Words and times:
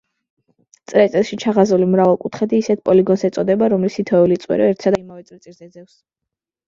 წრეწირში 0.91 1.37
ჩახაზული 1.43 1.89
მრავალკუთხედი 1.91 2.61
ისეთ 2.65 2.81
პოლიგონს 2.89 3.25
ეწოდება, 3.29 3.69
რომლის 3.75 3.99
თითოეული 4.01 4.39
წვერო 4.47 4.67
ერთსა 4.73 4.95
და 4.97 5.03
იმავე 5.05 5.27
წრეწირზე 5.31 5.69
ძევს. 5.77 5.97